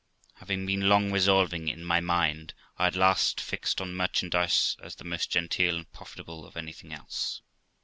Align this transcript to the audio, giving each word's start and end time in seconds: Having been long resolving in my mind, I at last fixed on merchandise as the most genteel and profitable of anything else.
Having 0.37 0.65
been 0.65 0.89
long 0.89 1.11
resolving 1.11 1.67
in 1.67 1.85
my 1.85 1.99
mind, 1.99 2.55
I 2.79 2.87
at 2.87 2.95
last 2.95 3.39
fixed 3.39 3.79
on 3.79 3.93
merchandise 3.93 4.75
as 4.81 4.95
the 4.95 5.03
most 5.03 5.29
genteel 5.29 5.75
and 5.75 5.91
profitable 5.93 6.43
of 6.43 6.57
anything 6.57 6.91
else. 6.91 7.43